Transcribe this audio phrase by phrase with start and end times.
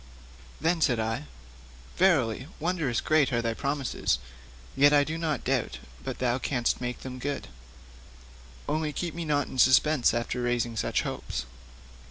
[0.59, 1.25] Then said I:
[1.95, 4.17] 'Verily, wondrous great are thy promises;
[4.75, 7.49] yet I do not doubt but thou canst make them good:
[8.67, 11.45] only keep me not in suspense after raising such hopes.'